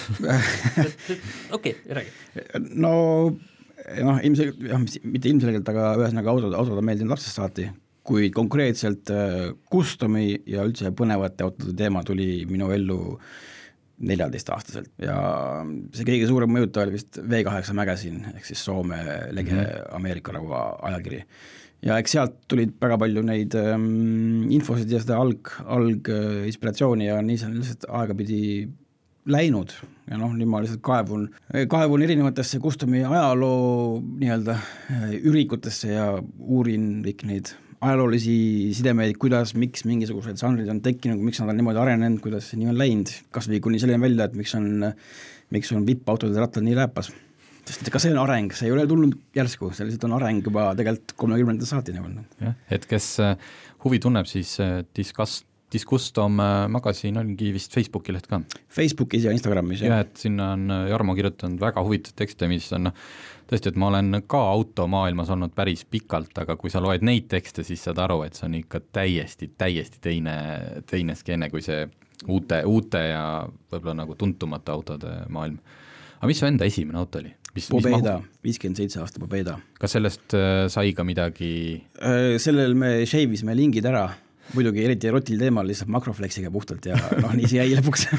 [1.57, 2.15] okei, räägi.
[2.75, 2.95] no
[4.05, 7.69] noh, ilmselgelt, jah, mitte ilmselgelt, aga ühesõnaga autod, autod on meeldinud lapsest saati,
[8.05, 9.11] kuid konkreetselt
[9.73, 13.17] custom'i ja üldse põnevate autode teema tuli minu ellu
[14.05, 15.17] neljateistaastaselt ja
[15.95, 18.99] see kõige suurem mõjutaja oli vist V8 Magazine ehk siis Soome
[19.37, 19.95] lege mm -hmm.
[19.97, 21.23] Ameerika nagu ajakiri.
[21.83, 27.39] ja eks sealt tulid väga palju neid ähm, infosid ja seda alg, alginspiratsiooni ja nii
[27.39, 28.69] see on lihtsalt aegapidi
[29.31, 29.73] läinud
[30.11, 31.29] ja noh, nüüd ma lihtsalt kaevun,
[31.71, 34.57] kaevun erinevatesse Custumi ajaloo nii-öelda
[35.25, 36.09] ürikutesse ja
[36.45, 38.35] uurin kõik neid ajaloolisi
[38.77, 42.71] sidemeid, kuidas, miks mingisugused žanrid on tekkinud, miks nad on niimoodi arenenud, kuidas see nii
[42.73, 44.89] on läinud, kas või kuni selleni välja, et miks on,
[45.55, 47.13] miks on vippautode rattal nii rääpas.
[47.65, 50.71] sest ka see on areng, see ei ole tulnud järsku, see lihtsalt on areng juba
[50.77, 52.39] tegelikult kolmekümnendast saatini olnud.
[52.41, 53.37] jah, et kes äh,
[53.85, 54.83] huvi tunneb, siis äh,
[55.75, 58.41] Discuss Discustom äh, Magasin ongi vist Facebooki leht ka?
[58.73, 59.91] Facebookis ja Instagramis, jah.
[59.91, 62.97] jah, et sinna on Jarmo kirjutanud väga huvitavaid tekste, mis on noh,
[63.51, 67.65] tõesti, et ma olen ka automaailmas olnud päris pikalt, aga kui sa loed neid tekste,
[67.67, 70.37] siis saad aru, et see on ikka täiesti, täiesti teine,
[70.91, 71.85] teine skeene kui see
[72.29, 73.25] uute, uute ja
[73.73, 75.59] võib-olla nagu tuntumate autode maailm.
[76.19, 77.33] aga mis su enda esimene auto oli?
[77.55, 79.59] mis, Pobeda, viiskümmend seitse aasta Pobeda.
[79.79, 81.83] kas sellest äh, sai ka midagi?
[82.03, 84.09] Äh, sellel me shave isime lingid ära,
[84.53, 88.09] muidugi eriti rotil teemal lihtsalt makroflexiga puhtalt ja noh, nii see jäi lõpuks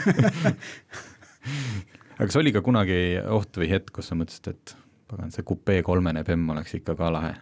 [2.16, 3.00] aga kas oli ka kunagi
[3.36, 4.76] oht või hetk, kus sa mõtlesid, et
[5.12, 7.34] pagan, see kupee kolmene bemm oleks ikka ka lahe.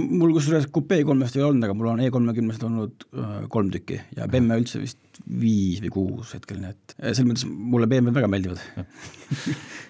[0.00, 3.70] Mul kusjuures kupee kolmest ei ole olnud, aga mul on E kolmekümnest olnud äh, kolm
[3.74, 7.88] tükki ja BMW üldse vist viis või kuus hetkel, nii et äh, selles mõttes mulle
[7.90, 8.62] BMW väga meeldivad.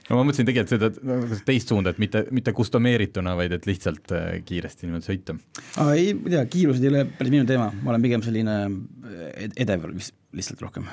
[0.05, 4.27] No ma mõtlesin tegelikult seda teist suunda, et mitte, mitte kustomeerituna, vaid et lihtsalt äh,
[4.45, 5.33] kiiresti niimoodi sõita.
[5.95, 8.59] ei, ma ei tea, kiirused ei ole päris minu teema, ma olen pigem selline
[9.65, 10.91] edev lihtsalt rohkem.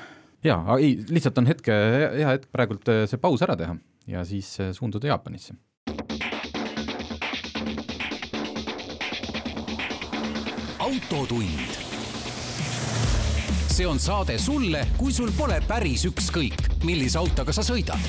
[0.48, 1.76] Jaa, ei, lihtsalt on hetke,
[2.16, 3.76] hea hetk praegult see paus ära teha
[4.08, 5.58] ja siis suunduda Jaapanisse
[11.12, 11.72] autotund.
[13.72, 18.00] see on saade sulle, kui sul pole päris ükskõik, millise autoga sa sõidad.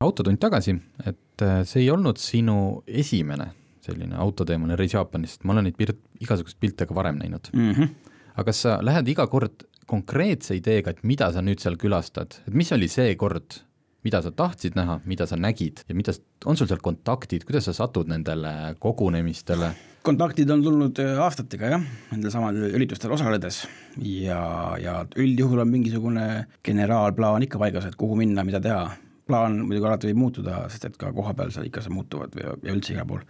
[0.00, 0.74] autotund tagasi,
[1.06, 3.52] et äh, see ei olnud sinu esimene
[3.84, 7.72] selline autoteemaline reis Jaapanist, ma olen neid pilt, igasuguseid pilte ka varem näinud mm.
[7.72, 7.88] -hmm.
[8.34, 12.54] aga kas sa lähed iga kord konkreetse ideega, et mida sa nüüd seal külastad, et
[12.54, 13.60] mis oli see kord,
[14.04, 16.12] mida sa tahtsid näha, mida sa nägid ja mida,
[16.44, 19.72] on sul seal kontaktid, kuidas sa satud nendele kogunemistele?
[20.04, 23.62] Kontaktid on tulnud äh, aastatega jah, nendel samadel üritustel osaledes
[24.02, 24.42] ja,
[24.80, 26.26] ja üldjuhul on mingisugune
[26.66, 28.84] generaalplaan ikka paigas, et kuhu minna, mida teha.
[29.24, 32.74] plaan muidugi alati võib muutuda, sest et ka kohapeal seal ikka see muutuvad või, ja
[32.74, 33.22] üldse igal pool.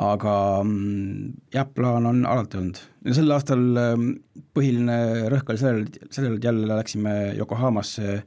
[0.00, 4.08] aga mm, jah, plaan on alati olnud ja sel aastal ähm,
[4.56, 8.22] põhiline rõhk oli sellel, sellel, et jälle läksime Yokohamasse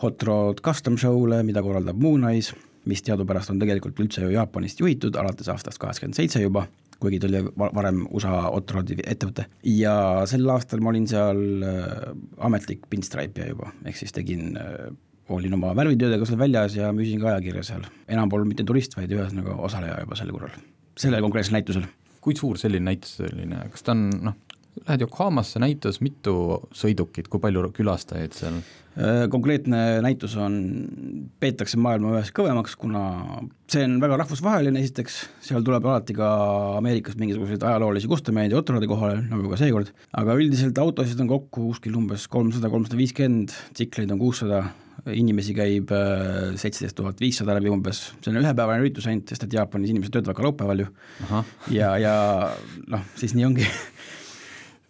[0.00, 2.54] Hot Rod Custom Show'le, mida korraldab Mooneyes,
[2.88, 6.64] mis teadupärast on tegelikult üldse ju Jaapanist juhitud alates aastast kaheksakümmend seitse juba
[7.00, 9.96] kuigi ta oli varem USA Hot Rodi ettevõte ja
[10.30, 12.14] sel aastal ma olin seal äh,
[12.48, 14.88] ametlik pinstripe'ija juba, ehk siis tegin äh,
[15.28, 19.12] olin oma värvitöödega seal väljas ja müüsin ka ajakirja seal, enam polnud mitte turist, vaid
[19.12, 20.58] ühesõnaga osaleja juba sel korral,
[20.96, 21.86] sellel konkreetsel näitusel.
[22.26, 24.34] kui suur selline näitus selline, kas ta on noh,
[24.84, 26.34] lähed Yokohamasse näitus, mitu
[26.76, 28.60] sõidukit, kui palju külastajaid seal?
[28.96, 30.54] Äh, konkreetne näitus on,
[31.40, 33.02] peetakse maailma üheks kõvemaks, kuna
[33.68, 36.30] see on väga rahvusvaheline, esiteks, seal tuleb alati ka
[36.78, 41.68] Ameerikast mingisuguseid ajaloolisi kustumeid ja otrade kohale, nagu ka seekord, aga üldiselt autosid on kokku
[41.74, 44.62] kuskil umbes kolmsada, kolmsada viiskümmend, tsikleid on kuussada,
[45.12, 49.58] inimesi käib äh, seitseteist tuhat viissada läbi umbes, see on ühepäevane üritus ainult, sest et
[49.58, 50.88] Jaapanis inimesed töötavad ka laupäeval ju.
[51.76, 52.16] ja, ja
[52.88, 53.68] noh, siis nii ongi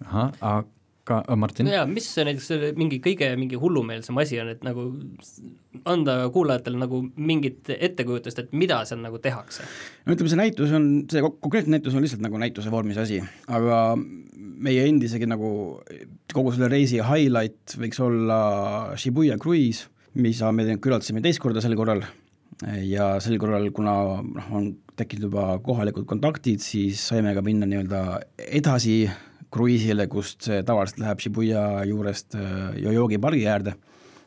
[0.05, 1.71] ahah, aga Martin?
[1.71, 4.89] jaa, mis näiteks mingi kõige mingi hullumeelsem asi on, et nagu
[5.87, 9.67] anda kuulajatele nagu mingit ettekujutust, et mida seal nagu tehakse?
[10.05, 13.83] no ütleme, see näitus on, see konkreetne näitus on lihtsalt nagu näituse vormis asi, aga
[14.37, 15.51] meie endi isegi nagu
[16.35, 18.41] kogu selle reisi highlight võiks olla
[18.99, 22.05] Shibuya Cruise, mida me külastasime teist korda sel korral
[22.83, 28.03] ja sel korral, kuna noh, on tekkinud juba kohalikud kontaktid, siis saime ka minna nii-öelda
[28.49, 29.03] edasi
[29.57, 32.37] kruiisile, kust see tavaliselt läheb Shibuya juurest
[32.83, 33.77] Yoyogi pargi äärde,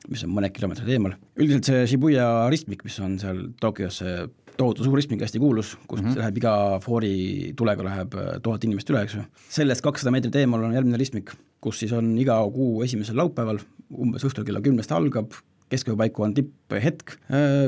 [0.10, 1.16] mis on mõned kilomeetrid eemal.
[1.38, 4.16] üldiselt see Shibuya ristmik, mis on seal Tokyos, see
[4.60, 6.20] tohutu suur ristmik, hästi kuulus, kust mm -hmm.
[6.20, 9.24] läheb iga foori tulega läheb tuhat inimest üle, eks ju.
[9.50, 14.26] sellest kakssada meetrit eemal on järgmine ristmik, kus siis on iga kuu esimesel laupäeval, umbes
[14.28, 15.32] õhtul kella kümnest algab,
[15.70, 17.18] keskpäeva paiku on tipphetk,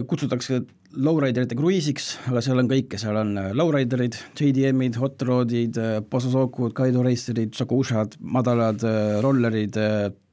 [0.09, 0.61] kutsutakse
[0.91, 5.77] lowriderite kruiisiks, aga seal on kõike, seal on lowriderid, JDM-id, hot rod'id,
[6.11, 8.83] Pososokud, Kaido racerid, Shokushad, madalad
[9.23, 9.77] rollerid,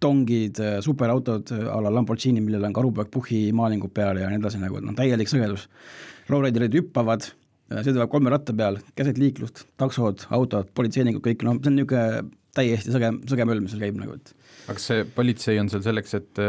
[0.02, 4.82] tongid, superautod a la Lamborghini, millel on karupoeg Puhhi maalingud peal ja nii edasi, nagu
[4.82, 5.68] noh, täielik sõgedus.
[6.32, 7.30] Lowriderid hüppavad,
[7.70, 12.26] sõidavad kolme ratta peal, keset liiklust, taksod, autod, politseinikud, kõik, noh, see on niisugune
[12.58, 14.34] täiesti sõge, sõge möll, mis seal käib nagu, et
[14.68, 16.40] aga kas see politsei on seal selleks, et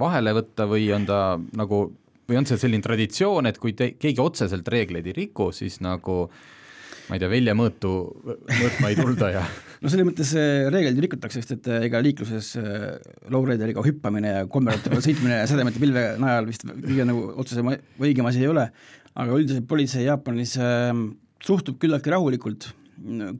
[0.00, 1.20] vahele võtta või on ta
[1.58, 1.84] nagu
[2.26, 6.24] või on see selline traditsioon, et kui te, keegi otseselt reegleid ei riku, siis nagu
[7.06, 7.92] ma ei tea, väljamõõtu
[8.26, 9.42] mõõtma ei tulda ja
[9.82, 10.32] no selles mõttes
[10.72, 12.54] reegleid rikutakse, sest et ega liikluses
[13.30, 18.10] lowrideriga hüppamine ja kolmeratta peal sõitmine ja sädemete pilve najal vist kõige nagu otsesem või
[18.10, 18.66] õigem asi ei ole,
[19.14, 20.90] aga üldiselt politsei Jaapanis äh,
[21.46, 22.72] suhtub küllaltki rahulikult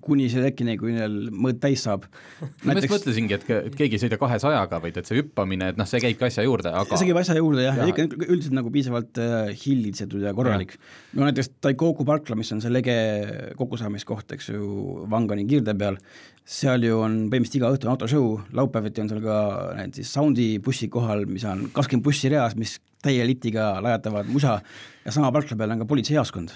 [0.04, 2.04] kuni selle hetkeni, kui neil mõõt täis saab.
[2.66, 5.88] ma just mõtlesingi, et, et keegi ei sõida kahesajaga, vaid et see hüppamine, et noh,
[5.88, 8.72] see käibki asja juurde, aga see käib asja juurde jah ja., ja ikka üldiselt nagu
[8.74, 10.76] piisavalt äh, hillitsetud ja korralik.
[11.16, 12.96] no näiteks Taikoku parkla, mis on see lege
[13.58, 14.68] kokkusaamiskoht, eks ju,
[15.10, 15.96] Vangani kiirde peal,
[16.44, 19.40] seal ju on põhimõtteliselt iga õhtu on autoshow, laupäeviti on seal ka
[19.80, 24.58] need siis soundi bussid kohal, mis on kakskümmend bussi reas, mis täie litiga lajatavad musa
[25.04, 26.54] ja sama parkla peal on ka politseijaoskond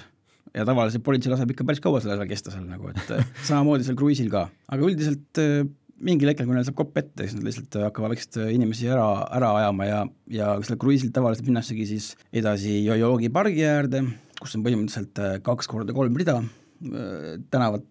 [0.54, 3.86] ja tavaliselt politsei laseb ikka päris kaua selle asja kesta seal nagu, et äh, samamoodi
[3.86, 5.62] seal kruiisil ka, aga üldiselt äh,
[6.00, 9.08] mingil hetkel, kui neil saab kopp ette, siis nad lihtsalt hakkavad väikseid äh, inimesi ära,
[9.36, 10.00] ära ajama ja,
[10.32, 14.04] ja sellel kruiisil tavaliselt minnaksegi siis edasi Yoyogi pargi äärde,
[14.40, 16.40] kus on põhimõtteliselt kaks korda kolm rida
[17.52, 17.82] tänavat,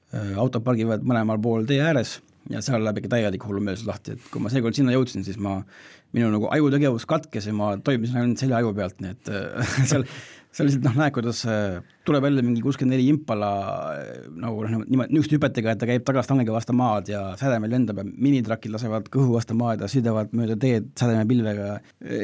[0.41, 2.15] autod pargivad mõlemal pool tee ääres
[2.49, 5.59] ja seal läheb ikka täielik hullumeelsus lahti, et kui ma seekord sinna jõudsin, siis ma,
[6.17, 9.29] minu nagu ajutegevus katkes ja ma toimisin ainult selja aju pealt, nii et
[9.91, 10.07] seal
[10.49, 13.49] seal lihtsalt noh, näed, kuidas äh, tuleb jälle mingi kuuskümmend neli impala
[13.93, 18.01] äh, nagu noh, niimoodi niisuguste hüpetega, et ta käib tagastangega vastu maad ja sädemel lendab
[18.01, 21.71] ja minitrakid lasevad kõhu vastu maad ja sõidavad mööda teed sädemepilvega.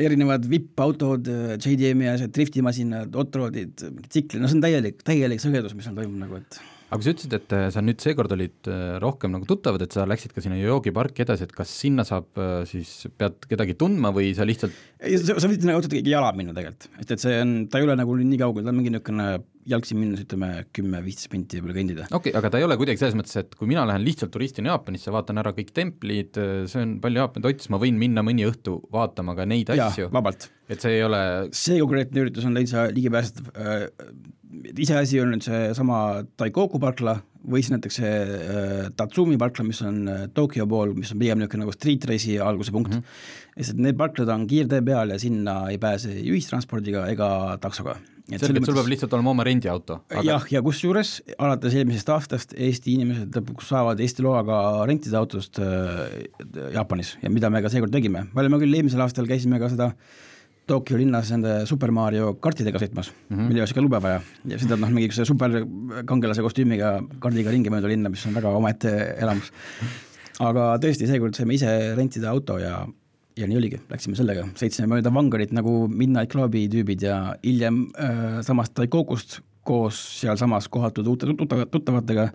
[0.08, 5.86] erinevad VIP-autod, äh, JDM-i asjad, driftimasinad, otroodid, tsiklid, no see on täielik, täielik sõgedus, mis
[5.86, 6.64] seal toimub nagu, et
[6.96, 8.70] aga sa ütlesid, et sa nüüd seekord olid
[9.04, 12.30] rohkem nagu tuttavad, et sa läksid ka sinna Yogi parki edasi, et kas sinna saab
[12.70, 16.90] siis, pead kedagi tundma või sa lihtsalt sa, sa võid sinna otseselt jala minna tegelikult,
[17.02, 19.30] et, et see on, ta ei ole nagu nii kaugel, ta on mingi niisugune
[19.70, 22.08] jalgsi minnes ütleme kümme-viisteist minti võib-olla kõndida.
[22.10, 24.74] okei okay,, aga ta ei ole kuidagi selles mõttes, et kui mina lähen lihtsalt turistina
[24.74, 26.40] Jaapanisse, vaatan ära kõik templid,
[26.72, 30.10] söön palju Jaapani toitu, siis ma võin minna mõni õhtu vaatama ka neid Jaa, asju.
[30.14, 30.50] vabalt.
[30.70, 31.22] et see ei ole
[31.56, 33.88] see konkreetne üritus on täitsa ligipääsetav äh,,
[34.78, 36.00] iseasi on nüüd seesama
[36.38, 41.12] Taikoku parkla või siis näiteks see äh, Tatsumi parkla, mis on äh, Tokyo pool, mis
[41.14, 43.02] on pigem niisugune nagu street race'i alguse punkt mm.
[43.02, 43.54] -hmm.
[43.60, 47.30] lihtsalt need parklad on kiirtee peal ja sinna ei pääse ühistranspordiga ega
[47.62, 50.24] taksoga selge, et sul peab lihtsalt olema oma rendiauto aga....
[50.26, 54.60] jah, ja kusjuures alates eelmisest aastast Eesti inimesed lõpuks saavad Eesti loaga
[54.90, 56.06] rentida autost äh,
[56.74, 59.92] Jaapanis ja mida me ka seekord tegime, me olime küll eelmisel aastal, käisime ka seda
[60.66, 63.50] Tokyo linnas nende Super Mario kartidega sõitmas mm, -hmm.
[63.52, 68.10] mille jaoks ikka lube vaja ja sõidad noh, mingi superkangelase kostüümiga kardiga ringi mööda linna,
[68.10, 69.52] mis on väga omaette elamus.
[70.42, 72.82] aga tõesti, seekord saime ise rentida auto ja,
[73.36, 78.40] ja nii oligi, läksime sellega, sõitsime mööda Vangarit nagu Midnight Clubi tüübid ja hiljem äh,
[78.46, 81.28] samast Taikokust koos sealsamas kohatud uute
[81.74, 82.28] tuttavatega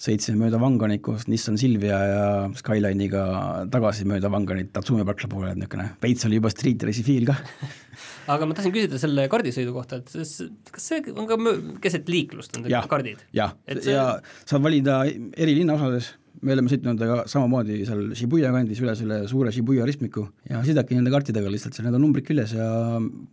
[0.00, 2.24] sõitsime mööda Vanganit koos Nissan Silvia ja
[2.58, 3.24] Skyline'iga
[3.72, 7.38] tagasi mööda Vanganit Tatsumi parkla poole, et niisugune veits oli juba street race'i feel ka.
[8.34, 10.12] Aga ma tahtsin küsida selle kardisõidu kohta, et
[10.74, 11.38] kas see on ka
[11.84, 13.24] keset liiklust, on need kardid?
[13.36, 13.94] jah, see...
[13.94, 16.12] ja saad valida eri linnaosades,
[16.44, 20.98] me oleme sõitnud aga samamoodi seal Shibuya kandis üle selle suure Shibuya ristmiku ja sõidadki
[20.98, 22.68] nende kartidega lihtsalt, seal need on numbrid küljes ja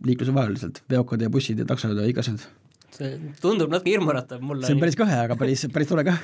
[0.08, 2.46] liikluse vahel lihtsalt, veokad ja bussid ja taksod ja asjad
[2.92, 4.66] see tundub natuke hirmuäratav mulle.
[4.66, 6.14] see on päris kõhe, aga päris, päris tore ka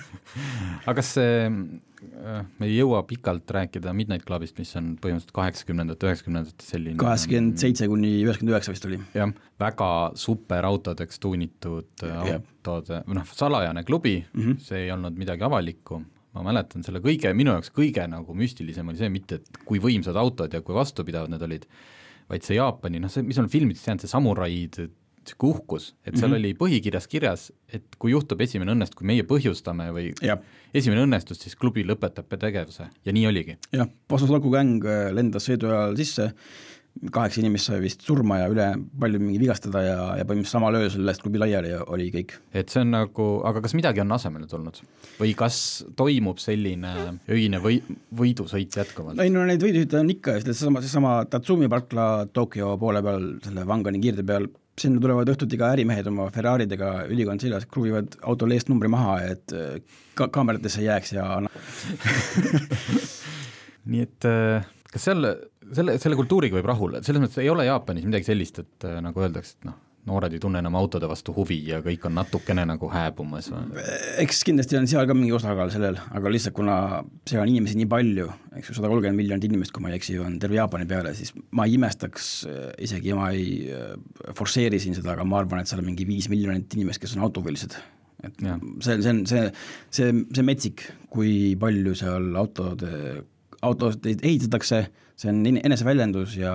[0.88, 6.10] aga kas see, äh, me ei jõua pikalt rääkida Midnight Clubist, mis on põhimõtteliselt kaheksakümnendate,
[6.10, 9.00] üheksakümnendate selline kaheksakümmend seitse kuni üheksakümmend üheksa vist oli.
[9.16, 9.90] jah, väga
[10.24, 14.64] superautodeks tuunitud autode, või noh, salajane klubi mm, -hmm.
[14.66, 16.02] see ei olnud midagi avalikku,
[16.36, 20.16] ma mäletan selle kõige, minu jaoks kõige nagu müstilisem oli see mitte, et kui võimsad
[20.20, 21.66] autod ja kui vastupidavad need olid,
[22.30, 26.30] vaid see Jaapani, noh see, mis on filmides jäänud, see samuraid niisugune uhkus, et seal
[26.30, 26.38] mm -hmm.
[26.38, 30.38] oli põhikirjas kirjas, et kui juhtub esimene õnnestus, kui meie põhjustame või ja.
[30.74, 33.58] esimene õnnestus, siis klubi lõpetab tegevuse ja nii oligi.
[33.72, 36.32] jah, Vasaslaku gäng lendas sõidu ajal sisse,
[37.14, 38.66] kaheksa inimest sai vist surma ja üle
[39.00, 42.34] palju mingi vigastada ja, ja põhimõtteliselt samal öösel läks klubi laiali ja oli kõik.
[42.52, 44.82] et see on nagu, aga kas midagi on asemele tulnud
[45.20, 45.60] või kas
[45.96, 46.92] toimub selline
[47.32, 47.80] öine või,
[48.16, 49.22] võidusõit jätkuvalt?
[49.22, 54.02] ei no neid võidusõite on ikka, seesama, seesama Tatsumi parkla Tokyo poole peal, selle Wangani
[54.02, 58.90] kiirde peal, sinna tulevad õhtuti ka ärimehed oma Ferraridega, ülikond seljas, kruvivad autol eest numbri
[58.92, 59.56] maha, et
[60.18, 61.26] ka kaameratesse jääks ja
[63.90, 65.26] nii et äh, kas seal,
[65.76, 69.22] selle, selle kultuuriga võib rahule, selles mõttes ei ole Jaapanis midagi sellist, et äh, nagu
[69.22, 72.88] öeldakse, et noh, noored ei tunne enam autode vastu huvi ja kõik on natukene nagu
[72.88, 73.82] hääbumas või?
[74.22, 76.76] eks kindlasti on seal ka mingi osakaal sellel, aga lihtsalt kuna
[77.28, 80.16] seal on inimesi nii palju, eks ju, sada kolmkümmend miljonit inimest, kui ma ei eksi,
[80.24, 82.30] on terve Jaapani peale, siis ma ei imestaks,
[82.88, 83.94] isegi ma ei äh,
[84.36, 87.26] forsseeri siin seda, aga ma arvan, et seal on mingi viis miljonit inimest, kes on
[87.28, 87.76] autohuvilised
[88.24, 88.56] et ja.
[88.84, 89.44] see, see on see,
[89.96, 92.90] see, see metsik, kui palju seal autode
[93.66, 94.80] autosid ehitatakse,
[95.20, 96.52] see on eneseväljendus ja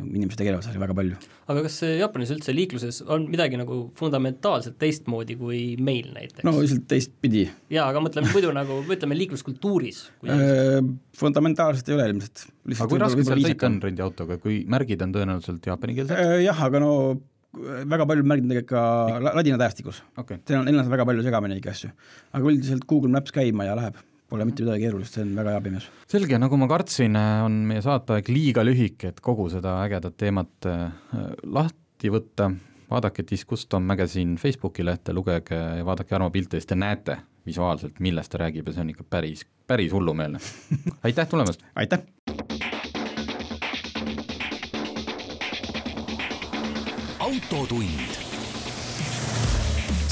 [0.00, 1.18] inimesed tegelevad sellega väga palju.
[1.52, 6.46] aga kas Jaapanis üldse liikluses on midagi nagu fundamentaalselt teistmoodi kui meil näiteks?
[6.48, 7.44] no lihtsalt teistpidi.
[7.72, 10.80] jaa, aga mõtleme muidu nagu, ütleme liikluskultuuris äh,
[11.20, 12.48] fundamentaalselt ei ole ilmselt.
[12.72, 16.16] aga kui raske seal sõita on rendiautoga, kui märgid on tõenäoliselt jaapanikeelsed?
[16.16, 16.92] Äh, jah, aga no
[17.56, 18.72] väga paljud märgid on tegelikult
[19.20, 20.40] ka ladina tähestikus okay..
[20.48, 21.96] seal on, neil on väga palju segamini kõiki asju.
[22.32, 24.00] aga üldiselt Google Maps käima ja läheb
[24.36, 25.84] Pole mitte midagi keerulist, see on väga hea pimedus.
[26.12, 30.90] selge, nagu ma kartsin, on meie saateaeg liiga lühike, et kogu seda ägedat teemat äh,
[31.56, 32.50] lahti võtta,
[32.90, 37.16] vaadake Discustom Magazine Facebooki lehte, lugege ja vaadake Jarmo pilte, siis te näete
[37.48, 40.42] visuaalselt, millest ta räägib ja see on ikka päris, päris hullumeelne.
[41.08, 41.64] aitäh tulemast!
[41.72, 42.04] aitäh!
[47.24, 48.25] autotund